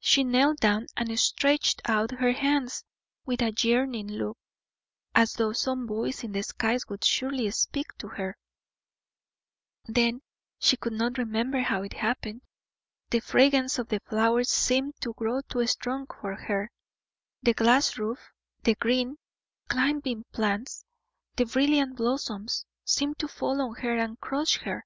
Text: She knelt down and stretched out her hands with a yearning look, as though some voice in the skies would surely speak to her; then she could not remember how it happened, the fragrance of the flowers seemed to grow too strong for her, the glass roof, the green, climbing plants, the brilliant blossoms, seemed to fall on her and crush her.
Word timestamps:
She 0.00 0.24
knelt 0.24 0.58
down 0.58 0.88
and 0.96 1.16
stretched 1.20 1.80
out 1.84 2.10
her 2.10 2.32
hands 2.32 2.82
with 3.24 3.40
a 3.42 3.54
yearning 3.56 4.08
look, 4.10 4.36
as 5.14 5.34
though 5.34 5.52
some 5.52 5.86
voice 5.86 6.24
in 6.24 6.32
the 6.32 6.42
skies 6.42 6.88
would 6.88 7.04
surely 7.04 7.48
speak 7.52 7.96
to 7.98 8.08
her; 8.08 8.36
then 9.84 10.22
she 10.58 10.76
could 10.76 10.94
not 10.94 11.16
remember 11.16 11.60
how 11.60 11.84
it 11.84 11.92
happened, 11.92 12.42
the 13.10 13.20
fragrance 13.20 13.78
of 13.78 13.88
the 13.88 14.00
flowers 14.00 14.50
seemed 14.50 15.00
to 15.02 15.14
grow 15.14 15.40
too 15.42 15.64
strong 15.68 16.08
for 16.08 16.34
her, 16.34 16.72
the 17.40 17.54
glass 17.54 17.96
roof, 17.98 18.18
the 18.64 18.74
green, 18.74 19.16
climbing 19.68 20.24
plants, 20.32 20.84
the 21.36 21.46
brilliant 21.46 21.94
blossoms, 21.94 22.66
seemed 22.84 23.16
to 23.20 23.28
fall 23.28 23.60
on 23.60 23.76
her 23.76 23.96
and 23.96 24.18
crush 24.18 24.56
her. 24.62 24.84